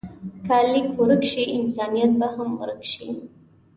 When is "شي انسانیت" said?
1.31-2.11